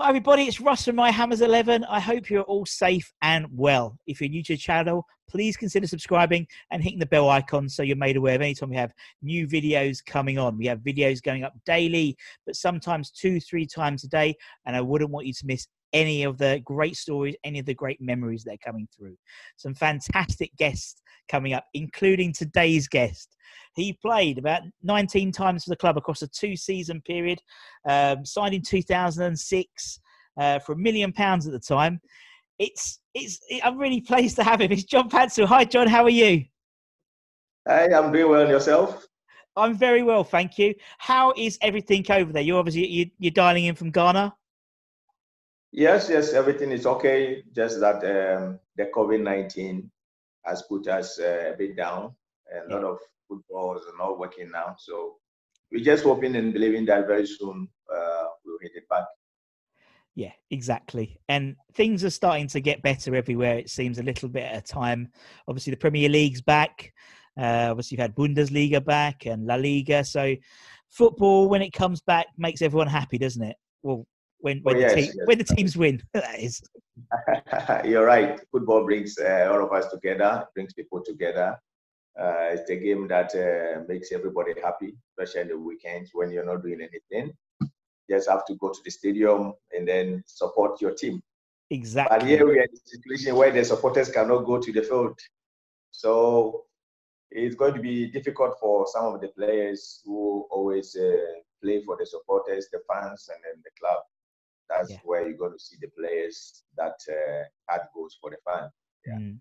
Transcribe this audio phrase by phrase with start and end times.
[0.00, 0.44] Hi, everybody.
[0.44, 1.84] It's Russ from My Hammers 11.
[1.84, 3.98] I hope you're all safe and well.
[4.06, 7.82] If you're new to the channel, please consider subscribing and hitting the bell icon so
[7.82, 10.56] you're made aware of any time we have new videos coming on.
[10.56, 14.34] We have videos going up daily, but sometimes two, three times a day.
[14.64, 17.74] And I wouldn't want you to miss any of the great stories, any of the
[17.74, 19.18] great memories that are coming through.
[19.58, 23.36] Some fantastic guests coming up, including today's guest.
[23.74, 27.40] He played about 19 times for the club across a two season period,
[27.88, 30.00] um, signed in 2006
[30.38, 32.00] uh, for a million pounds at the time.
[32.58, 34.72] It's, it's, it, I'm really pleased to have him.
[34.72, 35.46] It's John Pantsil.
[35.46, 35.86] Hi, John.
[35.86, 36.44] How are you?
[37.66, 38.48] Hey, I'm doing well.
[38.48, 39.06] Yourself?
[39.56, 40.74] I'm very well, thank you.
[40.98, 42.42] How is everything over there?
[42.42, 44.34] You're obviously you, you're dialing in from Ghana.
[45.72, 47.42] Yes, yes, everything is okay.
[47.54, 49.90] Just that um, the COVID 19
[50.44, 52.14] has put us uh, a bit down.
[52.50, 52.74] A yeah.
[52.74, 52.98] lot of
[53.30, 54.76] football is not working now.
[54.78, 55.16] So
[55.70, 59.04] we're just hoping and believing that very soon uh, we'll hit it back.
[60.16, 61.20] Yeah, exactly.
[61.28, 64.60] And things are starting to get better everywhere, it seems, a little bit at a
[64.60, 65.08] time.
[65.48, 66.92] Obviously, the Premier League's back.
[67.40, 70.04] Uh, obviously, you've had Bundesliga back and La Liga.
[70.04, 70.34] So
[70.90, 73.56] football, when it comes back, makes everyone happy, doesn't it?
[73.82, 74.06] Well,
[74.40, 75.26] when when, oh, yes, the, te- yes.
[75.26, 76.02] when the teams win.
[76.14, 76.60] that is.
[77.84, 78.40] You're right.
[78.50, 81.56] Football brings uh, all of us together, brings people together.
[82.18, 86.44] Uh, it's a game that uh, makes everybody happy, especially in the weekends when you're
[86.44, 87.32] not doing anything.
[87.60, 91.22] You just have to go to the stadium and then support your team.
[91.70, 92.18] Exactly.
[92.18, 95.18] But here we are in a situation where the supporters cannot go to the field.
[95.92, 96.64] So
[97.30, 101.16] it's going to be difficult for some of the players who always uh,
[101.62, 104.02] play for the supporters, the fans, and then the club
[104.70, 104.98] that's yeah.
[105.04, 108.72] where you're going to see the players that uh, had goals for the fans.
[109.06, 109.14] Yeah.
[109.14, 109.38] Mm.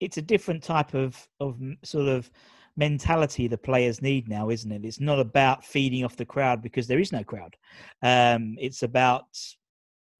[0.00, 2.30] It's a different type of of sort of
[2.76, 4.84] mentality the players need now, isn't it?
[4.84, 7.56] It's not about feeding off the crowd because there is no crowd.
[8.02, 9.26] Um, it's about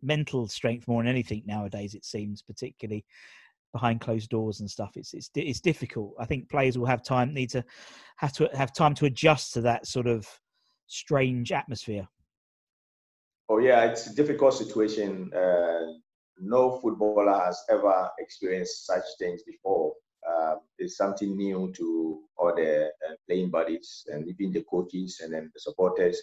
[0.03, 1.95] mental strength more than anything nowadays.
[1.95, 3.05] It seems, particularly
[3.73, 4.93] behind closed doors and stuff.
[4.97, 6.15] It's it's it's difficult.
[6.19, 7.65] I think players will have time need to
[8.17, 10.27] have to have time to adjust to that sort of
[10.87, 12.09] strange atmosphere.
[13.49, 15.33] Oh yeah, it's a difficult situation.
[15.35, 15.95] Uh,
[16.41, 19.93] no footballer has ever experienced such things before.
[20.29, 25.33] Uh, it's something new to all the uh, playing bodies and even the coaches and
[25.33, 26.23] then the supporters.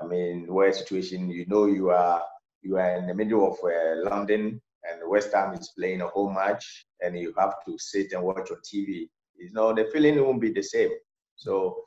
[0.00, 2.22] I mean, where situation you know you are
[2.62, 6.34] you are in the middle of uh, London and West Ham is playing a home
[6.34, 9.08] match and you have to sit and watch on TV.
[9.36, 10.90] You know the feeling won't be the same.
[11.36, 11.84] So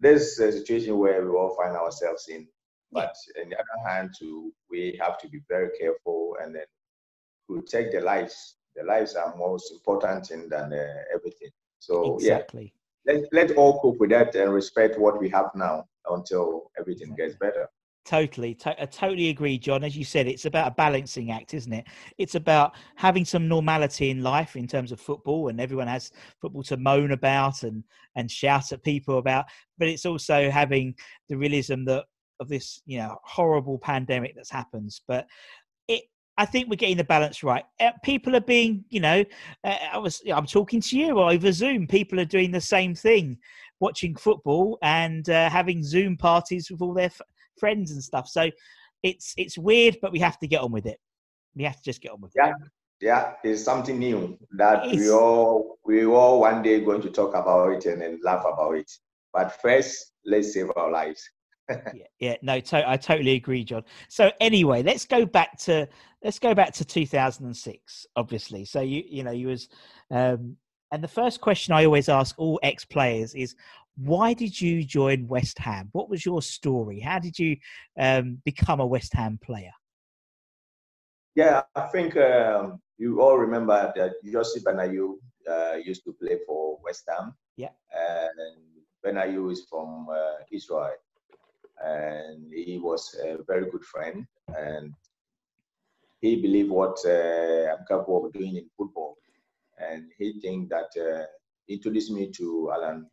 [0.00, 2.46] this is a situation where we all find ourselves in.
[2.92, 6.64] But on the other hand, too, we have to be very careful and then
[7.48, 8.56] protect the lives.
[8.74, 11.50] The lives are most important in than uh, everything.
[11.78, 12.72] So exactly.
[13.06, 17.12] yeah, let let all cope with that and respect what we have now until everything
[17.12, 17.26] exactly.
[17.26, 17.68] gets better.
[18.04, 19.82] Totally, to- I totally agree, John.
[19.82, 21.86] As you said, it's about a balancing act, isn't it?
[22.18, 26.62] It's about having some normality in life in terms of football, and everyone has football
[26.64, 27.82] to moan about and
[28.14, 29.46] and shout at people about.
[29.78, 30.94] But it's also having
[31.28, 32.04] the realism that
[32.38, 35.26] of this you know horrible pandemic that's happens but
[36.38, 37.64] I think we're getting the balance right.
[37.80, 39.24] Uh, people are being, you know,
[39.64, 41.86] uh, I was, I'm talking to you over Zoom.
[41.86, 43.38] People are doing the same thing,
[43.80, 47.22] watching football and uh, having Zoom parties with all their f-
[47.58, 48.28] friends and stuff.
[48.28, 48.50] So
[49.02, 50.98] it's it's weird, but we have to get on with it.
[51.54, 52.50] We have to just get on with yeah.
[52.50, 52.56] it.
[53.00, 57.72] Yeah, it's something new that we all we all one day going to talk about
[57.72, 58.90] it and then laugh about it.
[59.32, 61.22] But first, let's save our lives
[61.70, 63.84] yeah, yeah, no, to- I totally agree, John.
[64.08, 65.88] So anyway, let's go back to
[66.22, 68.06] let's go back to 2006.
[68.16, 69.68] Obviously, so you you know you was,
[70.10, 70.56] um,
[70.92, 73.54] and the first question I always ask all ex players is,
[73.96, 75.88] why did you join West Ham?
[75.92, 77.00] What was your story?
[77.00, 77.56] How did you
[77.98, 79.72] um, become a West Ham player?
[81.34, 85.16] Yeah, I think um, you all remember that Yossi Benayoun
[85.48, 87.34] uh, used to play for West Ham.
[87.56, 87.70] Yeah.
[87.92, 88.56] And
[89.04, 90.94] Benayoun is from uh, Israel.
[91.84, 94.26] And he was a very good friend.
[94.48, 94.94] And
[96.20, 99.16] he believed what uh, I'm capable of doing in football.
[99.78, 101.26] And he think that uh,
[101.68, 103.06] introduced me to Alan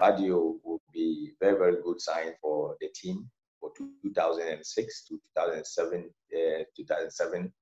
[0.00, 3.28] Pardew would be very, very good sign for the team
[3.60, 3.72] for
[4.02, 7.52] 2006 to 2007, uh, 2007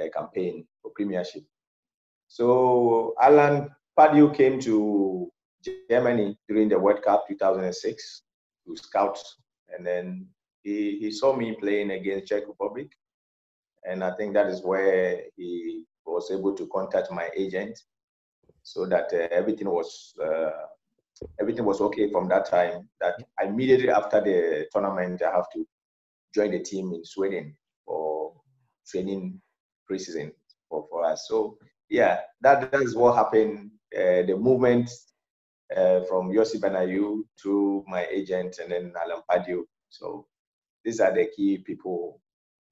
[0.00, 1.42] uh, campaign for Premiership.
[2.28, 5.30] So Alan Pardew came to
[5.90, 8.22] Germany during the World Cup 2006
[8.66, 9.18] to scout,
[9.76, 10.26] and then
[10.62, 12.90] he, he saw me playing against Czech Republic,
[13.88, 17.78] and I think that is where he was able to contact my agent,
[18.62, 20.50] so that uh, everything was uh,
[21.40, 22.88] everything was okay from that time.
[23.00, 25.66] That immediately after the tournament, I have to
[26.34, 27.56] join the team in Sweden
[27.86, 28.32] for
[28.86, 29.40] training
[29.90, 30.32] preseason
[30.68, 31.26] for, for us.
[31.28, 31.58] So
[31.88, 33.70] yeah, that that is what happened.
[33.96, 34.88] Uh, the movement
[35.76, 39.62] uh, from Yossi Benayoun to my agent and then Alan Pardew.
[39.88, 40.26] So
[40.84, 42.20] these are the key people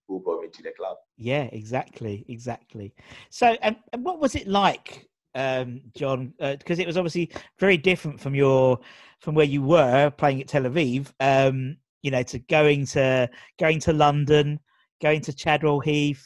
[0.07, 0.97] who brought me to the club.
[1.17, 2.95] Yeah, exactly, exactly.
[3.31, 7.77] So, and, and what was it like um, John, because uh, it was obviously very
[7.77, 8.79] different from your
[9.21, 11.13] from where you were playing at Tel Aviv.
[11.21, 13.29] Um, you know, to going to
[13.59, 14.59] going to London,
[15.01, 16.25] going to Chadwell Heath,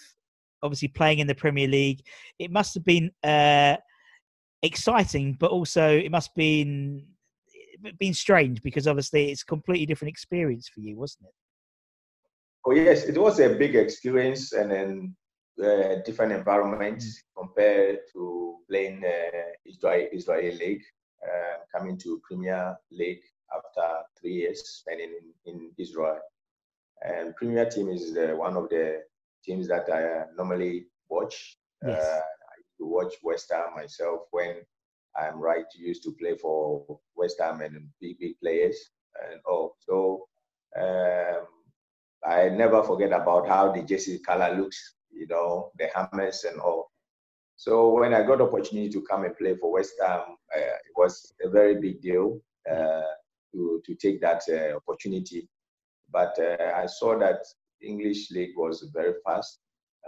[0.63, 2.03] obviously playing in the Premier League.
[2.39, 3.77] It must have been uh,
[4.63, 7.07] exciting, but also it must have been
[7.99, 11.35] been strange because obviously it's a completely different experience for you, wasn't it?
[12.65, 15.17] Oh yes, it was a big experience, and then
[15.63, 17.43] uh, different environments mm.
[17.43, 20.83] compared to playing uh, Israel, Israeli League,
[21.27, 23.23] uh, coming to Premier League
[23.55, 25.11] after three years spending
[25.45, 26.21] in, in Israel.
[27.05, 29.03] And Premier team is uh, one of the
[29.45, 31.57] teams that I uh, normally watch.
[31.85, 32.21] Yes.
[32.83, 34.57] I watch West Ham myself when
[35.17, 38.77] I'm right used to play for West Ham and big big players
[39.31, 39.77] and all.
[39.81, 40.27] So
[40.81, 41.47] um,
[42.25, 46.91] I never forget about how the jersey color looks you know, the Hammers and all.
[47.57, 50.21] So when I got opportunity to come and play for West Ham,
[50.55, 52.41] uh, it was a very big deal
[52.71, 53.13] uh,
[53.53, 55.49] to to take that uh, opportunity.
[56.11, 57.45] But uh, I saw that
[57.81, 59.61] English league was very fast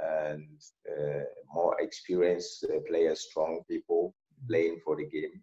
[0.02, 0.49] and
[0.91, 4.14] uh, more experienced uh, players, strong people
[4.49, 5.41] playing for the game,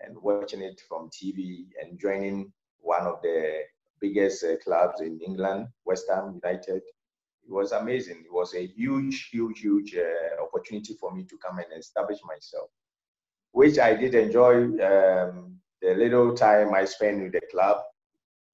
[0.00, 3.60] and watching it from TV and joining one of the
[4.00, 6.82] biggest clubs in England, West Ham United
[7.46, 8.22] it was amazing.
[8.24, 12.70] It was a huge, huge, huge uh, opportunity for me to come and establish myself,
[13.52, 17.78] which I did enjoy um, the little time I spent with the club,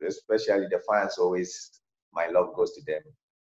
[0.07, 1.17] especially the fans.
[1.17, 1.81] Always,
[2.13, 3.03] my love goes to them.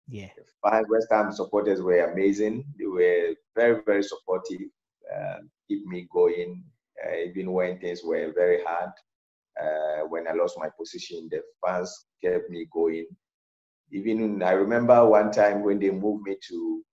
[0.10, 2.66] Yeah, the fans, West Ham supporters were amazing.
[2.80, 4.68] They were very, very supportive,
[5.14, 6.64] uh, keep me going,
[7.06, 8.92] uh, even when things were very hard.
[9.62, 13.08] Uh, when I lost my position, the fans kept me going
[13.92, 16.84] even I remember one time when they moved me to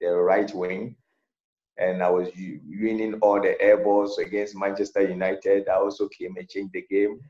[0.00, 0.96] the right wing,
[1.78, 5.68] and I was winning all the air balls against Manchester United.
[5.68, 7.20] I also came and changed the game.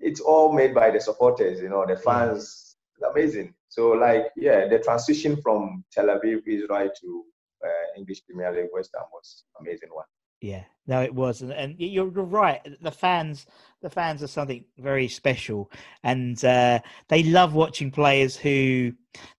[0.00, 2.71] It's all made by the supporters, you know, the fans.
[3.10, 3.54] Amazing.
[3.68, 7.24] So, like, yeah, the transition from Tel Aviv, Israel to
[7.64, 10.06] uh, English Premier League West Ham was amazing one.
[10.40, 12.60] Yeah, no, it was, and, and you're right.
[12.80, 13.46] The fans,
[13.80, 15.70] the fans are something very special,
[16.02, 18.92] and uh, they love watching players who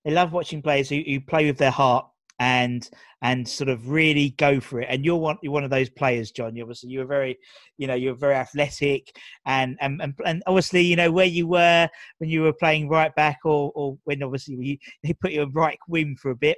[0.06, 2.08] they love watching players who, who play with their heart
[2.44, 2.90] and
[3.22, 4.88] and sort of really go for it.
[4.90, 6.58] And you're one you're one of those players, John.
[6.58, 7.40] You obviously you were very,
[7.78, 11.88] you know, you're very athletic, and and and, and obviously you know where you were
[12.18, 15.80] when you were playing right back, or or when obviously you, they put you right
[15.88, 16.58] wing for a bit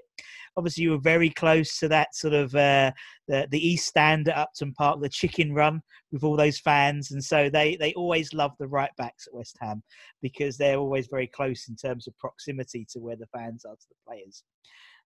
[0.57, 2.89] obviously you were very close to that sort of uh,
[3.27, 5.81] the the East Stand at Upton Park, the Chicken Run
[6.13, 9.57] with all those fans, and so they they always love the right backs at West
[9.59, 9.83] Ham
[10.21, 13.87] because they're always very close in terms of proximity to where the fans are to
[13.89, 14.43] the players.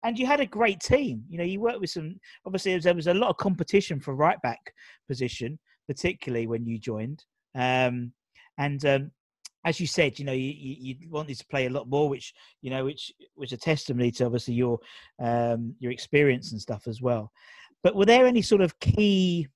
[0.04, 1.24] And you had a great team.
[1.30, 2.16] You know, you worked with some.
[2.46, 4.74] Obviously, there was a lot of competition for right back
[5.08, 7.24] position, particularly when you joined.
[7.54, 8.14] Um,
[8.58, 9.12] and um,
[9.66, 12.70] as you said, you know, you, you, wanted to play a lot more, which you
[12.70, 14.80] know, which was a testimony to obviously your
[15.22, 17.32] um, your experience and stuff as well.
[17.84, 19.48] But were there any sort of key,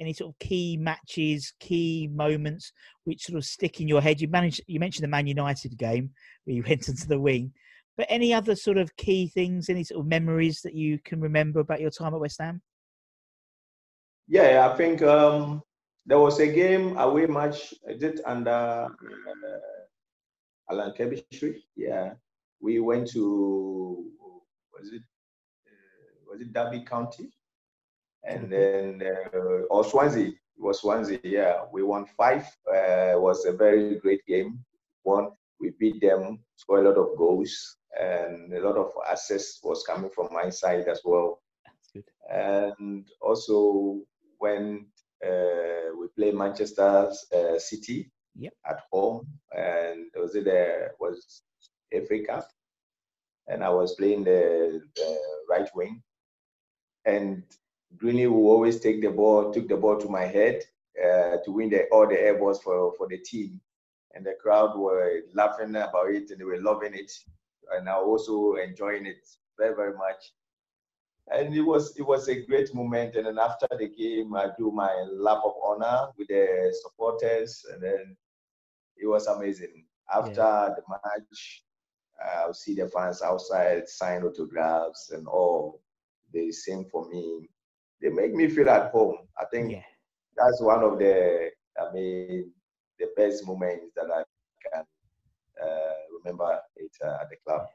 [0.00, 2.72] any sort of key matches, key moments
[3.04, 4.20] which sort of stick in your head?
[4.20, 6.10] You managed, you mentioned the Man United game
[6.44, 7.52] where you went into the wing,
[7.96, 11.60] but any other sort of key things, any sort of memories that you can remember
[11.60, 12.60] about your time at West Ham?
[14.28, 15.62] Yeah, I think um,
[16.04, 17.74] there was a game away match.
[17.88, 18.88] I did under uh,
[20.70, 21.62] Alan Curbishley.
[21.76, 22.14] Yeah,
[22.60, 24.04] we went to
[24.72, 27.30] was it uh, was it Derby County,
[28.24, 30.28] and then uh, or Swansea.
[30.28, 31.20] It was Swansea.
[31.22, 32.44] Yeah, we won five.
[32.68, 34.58] Uh, it was a very great game.
[35.04, 35.30] Won.
[35.60, 36.40] We beat them.
[36.56, 40.86] Scored a lot of goals, and a lot of access was coming from my side
[40.88, 41.40] as well.
[42.30, 44.02] And also
[44.38, 44.86] when
[45.24, 48.52] uh, we played Manchester uh, City yep.
[48.68, 49.26] at home,
[49.56, 51.42] and was it there was
[52.26, 52.48] Cup,
[53.48, 56.02] and I was playing the, the right wing,
[57.06, 57.42] and
[57.96, 60.62] Greeny will always take the ball, took the ball to my head
[61.02, 63.60] uh, to win the, all the air balls for, for the team.
[64.14, 67.12] And the crowd were laughing about it and they were loving it.
[67.76, 69.26] And I also enjoying it
[69.58, 70.32] very, very much
[71.32, 73.16] and it was it was a great moment.
[73.16, 77.82] And then after the game, I do my lap of honor with the supporters, and
[77.82, 78.16] then
[78.96, 79.84] it was amazing.
[80.12, 80.74] After yeah.
[80.76, 81.62] the match,
[82.24, 85.82] I'll see the fans outside sign autographs and all.
[86.32, 87.48] They sing for me.
[88.00, 89.16] They make me feel at home.
[89.38, 89.82] I think yeah.
[90.36, 92.52] that's one of the I mean
[92.98, 94.22] the best moments that I
[96.26, 97.66] remember it uh, at the club.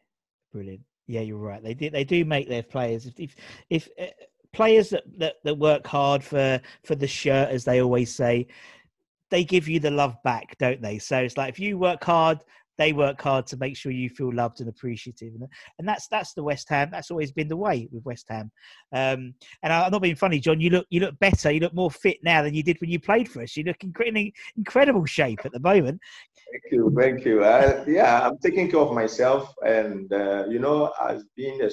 [0.52, 0.82] Brilliant.
[1.08, 1.64] Yeah, you're right.
[1.64, 1.90] They do.
[1.90, 3.06] They do make their players.
[3.06, 3.36] If if,
[3.70, 4.12] if uh,
[4.54, 8.48] players that, that that work hard for for the shirt, as they always say,
[9.30, 11.00] they give you the love back, don't they?
[11.00, 12.40] So it's like if you work hard,
[12.78, 15.34] they work hard to make sure you feel loved and appreciative,
[15.80, 16.90] and that's that's the West Ham.
[16.92, 18.52] That's always been the way with West Ham.
[18.94, 20.60] Um, and I'm not being funny, John.
[20.60, 21.52] You look you look better.
[21.52, 23.56] You look more fit now than you did when you played for us.
[23.56, 26.00] You look in incredible shape at the moment.
[26.52, 27.42] Thank you, thank you.
[27.42, 31.70] Yeah, I'm taking care of myself, and uh, you know, as being a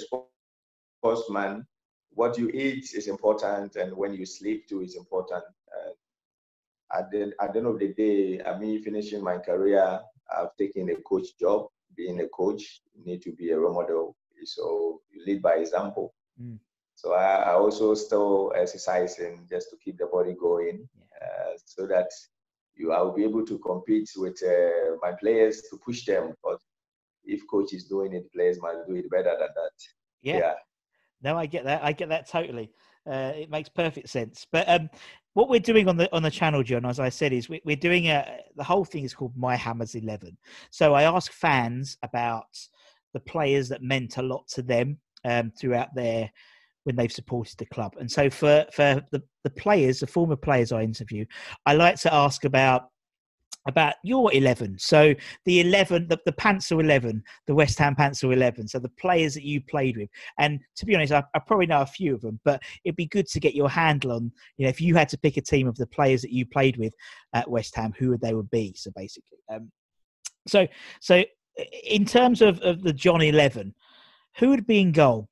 [1.03, 1.67] sportsman,
[2.11, 5.45] what you eat is important, and when you sleep too is important.
[5.45, 10.01] Uh, at the at the end of the day, I mean, finishing my career
[10.37, 11.69] I've taken a coach job.
[11.97, 14.17] Being a coach, you need to be a role model.
[14.45, 16.15] So you lead by example.
[16.41, 16.59] Mm.
[16.95, 20.89] So I, I, also still exercising just to keep the body going,
[21.23, 22.11] uh, so that
[22.75, 26.35] you I will be able to compete with uh, my players to push them.
[26.43, 26.59] But
[27.25, 29.73] if coach is doing it, players might do it better than that.
[30.23, 30.39] Yeah.
[30.39, 30.55] yeah.
[31.23, 31.83] No, I get that.
[31.85, 32.71] I get that totally.
[33.09, 34.47] Uh, it makes perfect sense.
[34.51, 34.91] But um,
[35.39, 37.77] what we're doing on the on the channel, John, as I said, is we, are
[37.77, 40.37] doing a the whole thing is called My Hammers Eleven.
[40.71, 42.49] So I ask fans about
[43.15, 46.29] the players that meant a lot to them um, throughout their
[46.83, 47.95] when they've supported the club.
[48.01, 51.25] And so for for the, the players, the former players I interview,
[51.67, 52.89] I like to ask about
[53.69, 54.79] about your 11.
[54.79, 58.67] So the 11, the, the Pantsil 11, the West Ham Pantsil 11.
[58.67, 60.09] So the players that you played with.
[60.39, 63.07] And to be honest, I, I, probably know a few of them, but it'd be
[63.07, 65.69] good to get your handle on, you know, if you had to pick a team
[65.69, 66.95] of the players that you played with
[67.35, 68.73] at West Ham, who would they would be?
[68.75, 69.71] So basically, um,
[70.47, 70.67] so,
[71.01, 71.23] so
[71.85, 73.75] in terms of, of the John 11,
[74.39, 75.29] who would be in goal?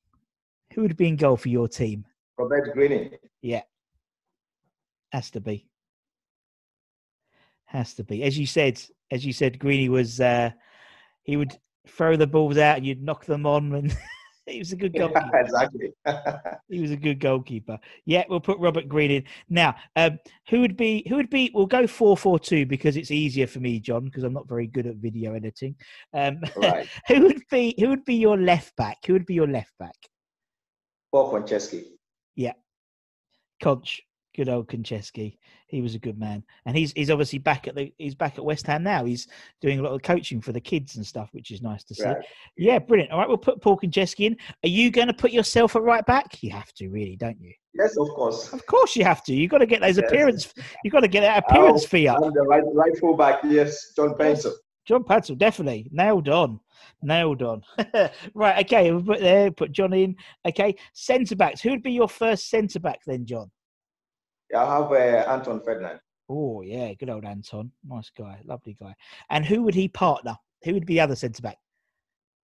[0.73, 2.05] Who would be in goal for your team?
[2.37, 3.11] Robert Greeny.
[3.41, 3.63] Yeah.
[5.11, 5.66] Has to be.
[7.67, 8.23] Has to be.
[8.23, 8.81] As you said,
[9.11, 10.51] as you said, Greeny was uh,
[11.23, 11.51] he would
[11.87, 13.97] throw the balls out and you'd knock them on and
[14.45, 15.29] he was a good goalkeeper.
[15.33, 15.93] Yeah, exactly.
[16.69, 17.77] he was a good goalkeeper.
[18.05, 19.23] Yeah, we'll put Robert Green in.
[19.49, 20.17] Now, um,
[20.49, 23.59] who would be who would be we'll go four four two because it's easier for
[23.59, 25.75] me, John, because I'm not very good at video editing.
[26.13, 26.87] Um, right.
[27.07, 28.97] who would be who would be your left back?
[29.05, 29.95] Who would be your left back?
[31.11, 31.83] Paul Konchesky.
[32.35, 32.53] Yeah.
[33.61, 34.01] Conch
[34.37, 35.37] good old Konchesky.
[35.67, 38.45] He was a good man, and he's he's obviously back at the he's back at
[38.45, 39.03] West Ham now.
[39.03, 39.27] He's
[39.61, 42.05] doing a lot of coaching for the kids and stuff, which is nice to see.
[42.05, 42.25] Right.
[42.57, 43.11] Yeah, brilliant.
[43.11, 44.37] All right, we'll put Paul Konchesky in.
[44.63, 46.41] Are you going to put yourself at right back?
[46.41, 47.53] You have to, really, don't you?
[47.73, 48.53] Yes, of course.
[48.53, 49.33] Of course, you have to.
[49.33, 50.05] You've got to get those yes.
[50.07, 50.53] appearance.
[50.83, 52.23] You've got to get that appearance I'll, fee up.
[52.23, 53.39] I'm the right right fullback.
[53.43, 54.53] Yes, John Pantsil.
[54.87, 56.61] John Pantsil, definitely nailed on.
[57.01, 57.61] Nailed on.
[58.33, 60.15] right, okay, we'll put there, put John in.
[60.47, 61.59] Okay, centre backs.
[61.61, 63.51] Who would be your first centre back then, John?
[64.55, 65.99] I have uh, Anton Ferdinand.
[66.29, 68.93] Oh yeah, good old Anton, nice guy, lovely guy.
[69.29, 70.35] And who would he partner?
[70.63, 71.57] Who would be the other centre back?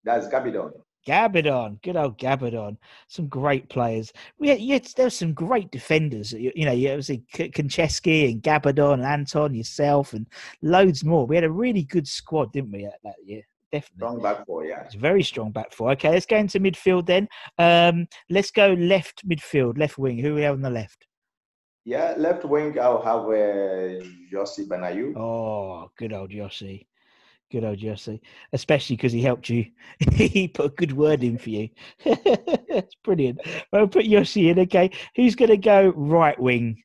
[0.04, 0.72] That's Gabbidon.
[1.08, 2.78] Gabbidon, good old Gabbidon.
[3.08, 4.14] Some great players.
[4.38, 6.32] We had, yeah, there's some great defenders.
[6.32, 10.28] You, you know, you obviously Konchesky and Gabbidon and Anton, yourself, and
[10.62, 11.26] loads more.
[11.26, 13.42] We had a really good squad, didn't we, that year?
[13.72, 13.98] Definitely.
[13.98, 14.82] Strong back four, yeah.
[14.82, 15.92] It's very strong back four.
[15.92, 17.28] Okay, let's go into midfield then.
[17.58, 20.20] Um, let's go left midfield, left wing.
[20.20, 21.08] Who we have on the left?
[21.84, 25.16] Yeah, left wing, I'll have uh, Yossi.
[25.18, 26.86] Oh, good old Yossi.
[27.52, 28.20] Good old Yossi.
[28.54, 29.66] Especially because he helped you.
[30.14, 31.70] he put a good word in for you.
[32.06, 33.42] That's brilliant.
[33.74, 34.92] Well, put Yossi in, okay.
[35.16, 36.82] Who's going to go right wing?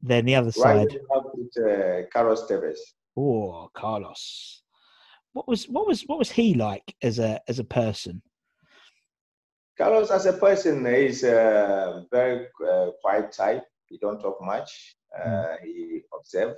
[0.00, 0.98] Then the other Right, side.
[1.34, 2.78] with, uh, Carlos Tevez.
[3.16, 4.62] Oh, Carlos.
[5.32, 8.22] What was what was what was he like as a as a person?
[9.76, 13.64] Carlos, as a person, is a very uh, quiet type.
[13.88, 14.96] He don't talk much.
[15.18, 16.56] Uh, He observe.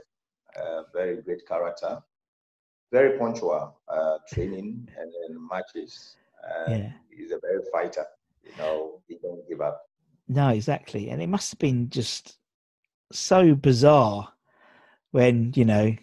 [0.56, 2.02] Uh, very great character.
[2.92, 3.80] Very punctual.
[3.88, 6.16] Uh, training and then matches.
[6.68, 6.92] Yeah.
[7.10, 8.06] He's a very fighter.
[8.42, 9.82] You know, he don't give up.
[10.28, 11.10] No, exactly.
[11.10, 12.38] And it must have been just
[13.12, 14.32] so bizarre
[15.10, 15.94] when, you know,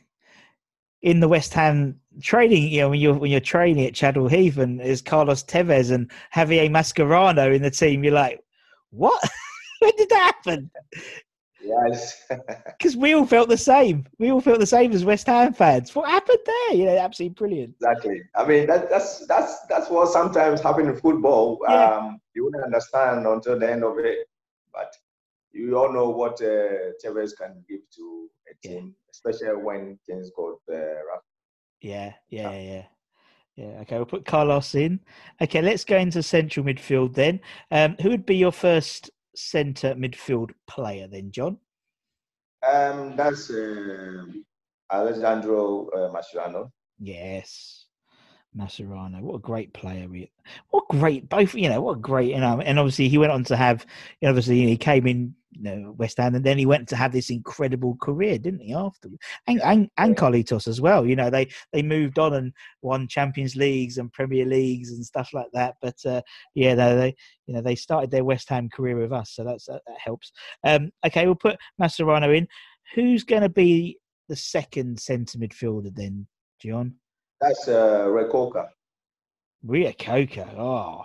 [1.02, 4.58] in the West Ham training, you know, when you're when you're training at Chadwell Heath
[4.58, 8.44] and there's Carlos Tevez and Javier Mascherano in the team, you're like,
[8.90, 9.22] what?
[9.80, 10.72] when did that happen?
[11.62, 12.24] Yes.
[12.78, 14.06] Because we all felt the same.
[14.20, 15.96] We all felt the same as West Ham fans.
[15.96, 16.76] What happened there?
[16.76, 17.74] You know, absolutely brilliant.
[17.82, 18.22] Exactly.
[18.36, 21.60] I mean, that, that's that's that's what sometimes happens in football.
[21.68, 21.96] Yeah.
[21.98, 24.28] Um, you wouldn't understand until the end of it,
[24.72, 24.94] but
[25.52, 28.76] you all know what uh, Tevez can give to a Yeah.
[28.76, 31.24] team, especially when things go uh, rough.
[31.82, 32.84] Yeah, yeah, yeah, yeah.
[33.56, 35.00] Yeah, okay, we'll put Carlos in.
[35.42, 37.40] Okay, let's go into central midfield then.
[37.72, 41.58] Um, who would be your first centre midfield player then, John?
[42.68, 44.46] Um, that's um
[44.92, 46.72] Alessandro uh, Mascherano.
[47.00, 47.87] Yes.
[48.58, 49.22] Mascherano.
[49.22, 50.08] What a great player.
[50.08, 50.32] We,
[50.70, 53.44] what great, both, you know, what a great, you know, and obviously he went on
[53.46, 53.86] to have,
[54.20, 56.96] you know, obviously he came in, you know, West Ham and then he went to
[56.96, 59.10] have this incredible career, didn't he, after?
[59.48, 61.06] And, and, and Carlitos as well.
[61.06, 65.30] You know, they, they moved on and won Champions Leagues and Premier Leagues and stuff
[65.34, 65.76] like that.
[65.82, 66.22] But uh,
[66.54, 67.16] yeah, they, they,
[67.48, 69.32] you know, they started their West Ham career with us.
[69.34, 70.32] So that's, that, that helps.
[70.64, 72.48] Um, okay, we'll put Mascherano in.
[72.96, 73.98] Who's going to be
[74.30, 76.28] the second centre midfielder then,
[76.62, 76.96] John?
[77.42, 78.70] That's uh, Reo-Coker.
[79.64, 80.54] Ria Coca.
[80.58, 81.04] Oh,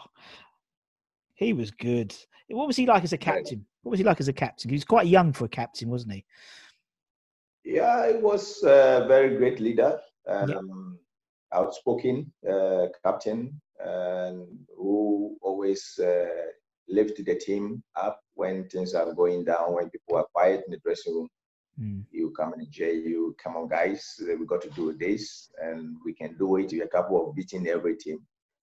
[1.34, 2.14] he was good.
[2.48, 3.64] What was he like as a captain?
[3.82, 4.70] What was he like as a captain?
[4.70, 6.24] He was quite young for a captain, wasn't he?
[7.64, 10.56] Yeah, he was a very great leader, Yeah.
[10.56, 10.98] um,
[11.52, 14.46] outspoken uh, captain, and
[14.76, 16.26] who always uh,
[16.88, 20.78] lifted the team up when things are going down, when people are quiet in the
[20.78, 21.28] dressing room.
[21.80, 22.04] Mm.
[22.10, 26.12] You come and Jay, you come on, guys, we got to do this, and we
[26.12, 26.72] can do it.
[26.72, 28.20] We're capable of beating every team.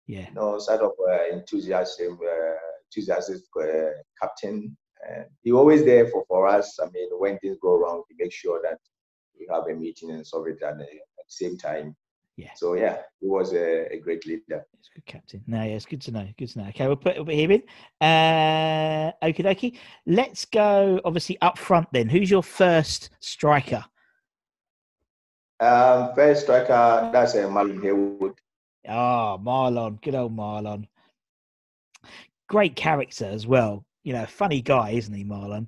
[0.08, 3.92] Yeah, You know, sort of uh, enthusiasm, uh, enthusiastic uh,
[4.22, 4.76] captain.
[5.08, 6.80] And he always there for, for us.
[6.82, 8.80] I mean, when things go wrong, he makes sure that
[9.40, 11.96] we have a meeting and solve it at the, at the same time.
[12.40, 12.52] Yeah.
[12.56, 14.66] So yeah, he was a, a great leader.
[14.72, 15.44] he's a good captain.
[15.46, 16.26] No, yeah, it's good to know.
[16.38, 16.70] Good to know.
[16.70, 17.64] Okay, we'll put, we'll put him in.
[18.00, 19.78] Uh, okie dokie.
[20.06, 22.08] Let's go, obviously, up front then.
[22.08, 23.84] Who's your first striker?
[25.60, 28.36] Um, first striker, that's uh, Marlon Harewood.
[28.88, 30.02] Ah, Marlon.
[30.02, 30.88] Good old Marlon.
[32.48, 33.84] Great character as well.
[34.06, 35.68] You know, funny guy, isn't he, Marlon?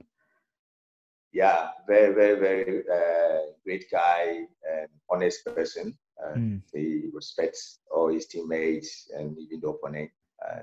[1.34, 5.98] Yeah, very, very, very uh, great guy and honest person.
[6.24, 6.62] Uh, Mm.
[6.74, 10.12] He respects all his teammates and even the opponent.
[10.46, 10.62] Uh,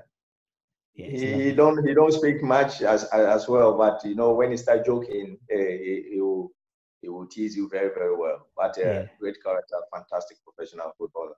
[0.95, 4.57] Yeah, he don't he don't speak much as as well, but you know when he
[4.57, 6.51] start joking, uh, he, he will
[7.01, 8.39] he will tease you very very well.
[8.55, 9.05] But uh, Yeah.
[9.19, 11.35] great character, fantastic professional footballer,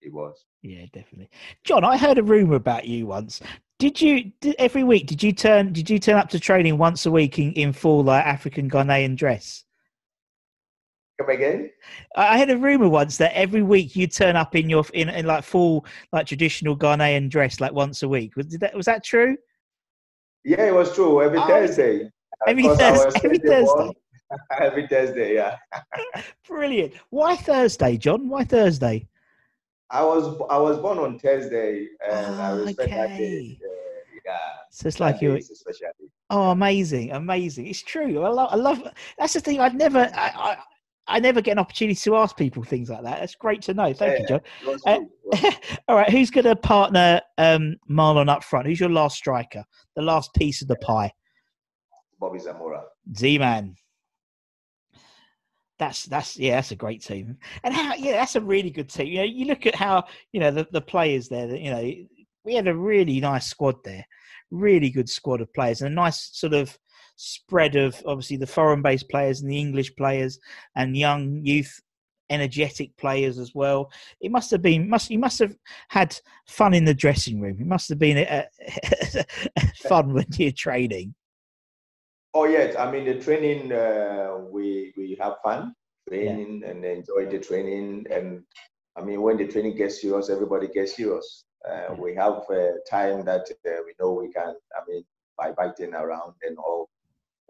[0.00, 0.46] he was.
[0.62, 1.28] Yeah, definitely.
[1.64, 3.40] John, I heard a rumor about you once.
[3.78, 5.06] Did you did, every week?
[5.06, 5.72] Did you turn?
[5.72, 9.16] Did you turn up to training once a week in, in full like African Ghanaian
[9.16, 9.64] dress?
[11.20, 11.70] Come again?
[12.16, 15.26] I had a rumor once that every week you turn up in your in, in
[15.26, 18.34] like full like traditional Ghanaian dress like once a week.
[18.36, 19.36] Was that was that true?
[20.44, 21.22] Yeah, it was true.
[21.22, 22.10] Every Oh, Thursday.
[22.48, 23.20] Every Thursday.
[23.24, 23.76] Every playing the ball.
[23.76, 23.96] Thursday.
[24.60, 25.56] every Thursday, yeah.
[26.48, 26.94] Brilliant.
[27.10, 28.28] Why Thursday, John?
[28.28, 29.06] Why Thursday?
[29.90, 33.58] I was I was born on Thursday, and I Ah, respect that day.
[33.62, 33.68] Uh,
[34.26, 34.38] yeah,
[34.70, 36.08] So it's like you're is a special day.
[36.30, 37.66] Oh, amazing, amazing!
[37.68, 38.22] It's true.
[38.22, 38.48] I love.
[38.50, 38.82] I love.
[39.18, 39.60] That's the thing.
[39.60, 40.10] I'd never.
[40.14, 40.56] I, I,
[41.06, 43.20] I never get an opportunity to ask people things like that.
[43.20, 43.92] That's great to know.
[43.92, 44.28] Thank you, Yeah.
[44.28, 44.40] John.
[44.62, 48.66] It was Uh, All right, who's going to partner um, Marlon up front?
[48.66, 49.64] Who's your last striker?
[49.96, 51.12] The last piece of the pie.
[52.18, 52.84] Bobby Zamora.
[53.16, 53.76] Z Man.
[55.78, 57.36] That's that's yeah, that's a great team.
[57.64, 59.08] And how yeah, that's a really good team.
[59.08, 61.48] You know, you look at how you know the, the players there.
[61.48, 61.92] That, you know,
[62.44, 64.06] we had a really nice squad there,
[64.52, 66.78] really good squad of players, and a nice sort of
[67.16, 70.38] spread of obviously the foreign-based players and the English players
[70.76, 71.80] and young youth
[72.30, 73.90] energetic players as well.
[74.20, 75.54] It must have been must you must have
[75.88, 77.58] had fun in the dressing room.
[77.60, 78.46] It must have been a,
[79.88, 81.14] fun when you're training.
[82.32, 83.72] Oh yes, I mean the training.
[83.72, 85.74] Uh, we we have fun
[86.08, 88.06] training and enjoy the training.
[88.10, 88.42] And
[88.96, 91.44] I mean when the training gets serious, everybody gets serious.
[91.68, 92.00] Uh, Yeah.
[92.04, 94.54] We have uh, time that uh, we know we can.
[94.76, 95.04] I mean
[95.36, 96.88] by biting around and all.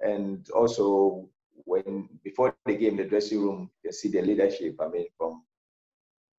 [0.01, 1.29] And also
[1.65, 4.77] when before the game, the dressing room, you see the leadership.
[4.81, 5.43] I mean, from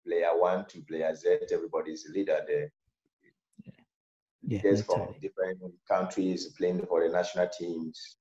[0.06, 2.72] player one to player Z, everybody's a leader there.
[4.48, 5.20] Yeah, Leaders from totally.
[5.20, 8.18] different countries playing for the national teams.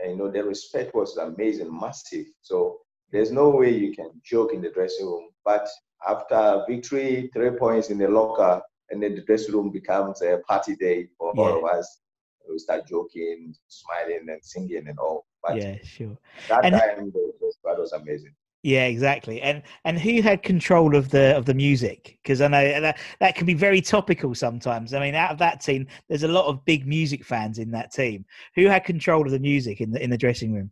[0.00, 2.26] And you know, the respect was amazing, massive.
[2.42, 5.28] So there's no way you can joke in the dressing room.
[5.44, 5.68] But
[6.06, 10.76] after victory, three points in the locker, and then the dressing room becomes a party
[10.76, 11.42] day for yeah.
[11.42, 12.00] all of us.
[12.50, 15.26] We start joking, smiling, and singing and all.
[15.42, 16.16] But yeah, sure.
[16.48, 17.12] That and, time,
[17.50, 18.34] squad was amazing.
[18.64, 19.42] Yeah, exactly.
[19.42, 22.18] And and who had control of the of the music?
[22.22, 24.94] Because I know that that can be very topical sometimes.
[24.94, 27.92] I mean, out of that team, there's a lot of big music fans in that
[27.92, 28.24] team.
[28.54, 30.70] Who had control of the music in the in the dressing room?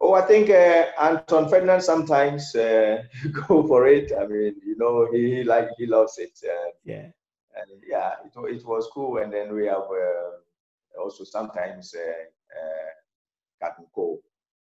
[0.00, 3.02] Oh, I think uh, Anton Ferdinand sometimes uh,
[3.48, 4.12] go for it.
[4.18, 6.38] I mean, you know, he like he loves it.
[6.48, 7.08] Uh, yeah.
[7.60, 9.18] And yeah, it, it was cool.
[9.18, 14.20] And then we have uh, also sometimes uh, uh, Cole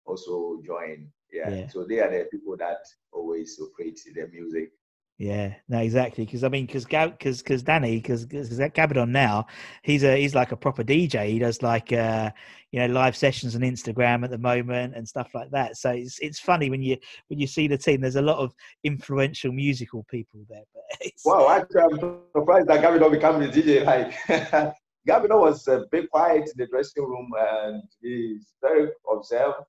[0.05, 1.07] also join.
[1.31, 1.49] Yeah.
[1.49, 1.67] yeah.
[1.67, 2.79] So they are the people that
[3.11, 4.71] always operate the music.
[5.17, 6.25] Yeah, no, exactly.
[6.25, 9.45] Because I mean, because because because Danny, because Gabbidon now,
[9.81, 11.29] he's a he's like a proper DJ.
[11.29, 12.31] He does like uh
[12.71, 15.77] you know live sessions on Instagram at the moment and stuff like that.
[15.77, 16.97] So it's it's funny when you
[17.27, 18.01] when you see the team.
[18.01, 20.63] There's a lot of influential musical people there.
[20.73, 23.85] But wow, actually, I'm surprised that Gabbidon became a DJ.
[23.85, 24.75] Like
[25.07, 29.63] Gabbidon was a bit quiet in the dressing room and he's very observed.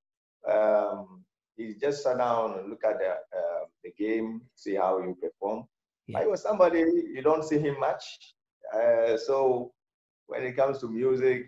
[0.51, 1.25] Um,
[1.57, 5.65] he just sat down and look at the uh, the game, see how you perform.
[6.07, 6.21] Yeah.
[6.21, 8.05] I was somebody you don't see him much,
[8.75, 9.73] uh, so
[10.27, 11.47] when it comes to music,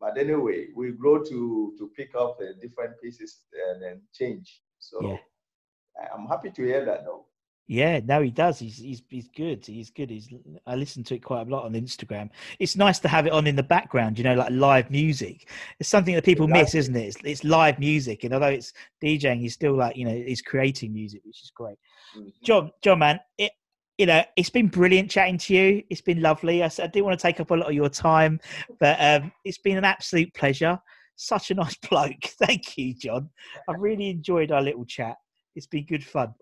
[0.00, 4.62] but anyway, we grow to to pick up uh, different pieces and then change.
[4.78, 6.08] So yeah.
[6.14, 7.26] I'm happy to hear that though.
[7.68, 8.60] Yeah, no, he does.
[8.60, 9.66] He's he's he's good.
[9.66, 10.08] He's good.
[10.08, 10.28] He's
[10.66, 12.30] I listen to it quite a lot on Instagram.
[12.60, 15.50] It's nice to have it on in the background, you know, like live music.
[15.80, 16.62] It's something that people exactly.
[16.62, 17.06] miss, isn't it?
[17.06, 20.92] It's, it's, live music, and although it's DJing, he's still like you know he's creating
[20.92, 21.76] music, which is great.
[22.16, 22.28] Mm-hmm.
[22.44, 23.50] John, John, man, it
[23.98, 25.82] you know it's been brilliant chatting to you.
[25.90, 26.62] It's been lovely.
[26.62, 28.38] I, I didn't want to take up a lot of your time,
[28.78, 30.78] but um, it's been an absolute pleasure.
[31.16, 32.26] Such a nice bloke.
[32.38, 33.28] Thank you, John.
[33.68, 35.16] I've really enjoyed our little chat.
[35.56, 36.32] It's been good fun.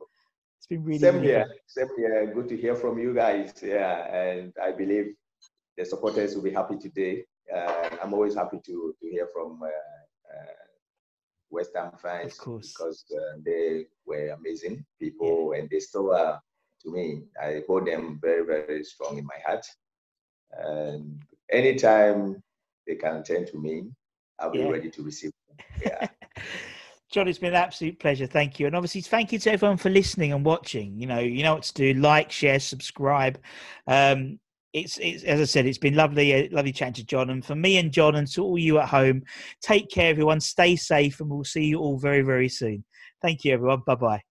[0.64, 1.46] It's been really same here.
[1.66, 2.33] Same here.
[2.33, 3.53] Good to hear from you guys.
[3.62, 5.12] Yeah, and I believe
[5.77, 7.27] the supporters will be happy today.
[7.55, 10.64] Uh, I'm always happy to to hear from uh, uh,
[11.50, 15.61] West Ham fans because uh, they were amazing people yeah.
[15.61, 16.40] and they still are
[16.81, 17.24] to me.
[17.38, 19.66] I hold them very very strong in my heart.
[20.53, 21.20] And
[21.53, 22.42] anytime
[22.87, 23.90] they can turn to me,
[24.38, 24.70] I'll be yeah.
[24.70, 25.59] ready to receive them.
[25.85, 26.09] Yeah.
[27.14, 28.27] John, it's been an absolute pleasure.
[28.27, 28.66] Thank you.
[28.66, 30.98] And obviously, thank you to everyone for listening and watching.
[30.98, 33.38] You know, you know what to do like, share, subscribe.
[33.87, 34.40] Um,
[34.72, 37.31] it's, it's as I said, it's been lovely, uh, lovely chatting to John.
[37.31, 39.22] And for me and John, and to all you at home,
[39.62, 40.40] take care, everyone.
[40.40, 42.85] Stay safe, and we'll see you all very, very soon.
[43.22, 43.83] Thank you, everyone.
[43.87, 44.22] Bye bye.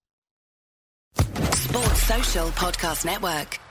[1.15, 3.61] Sports Social Podcast Network.